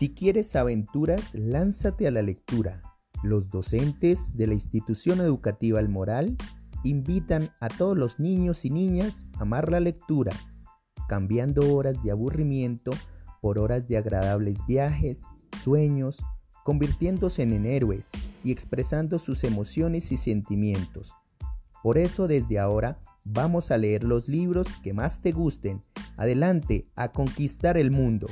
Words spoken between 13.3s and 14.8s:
por horas de agradables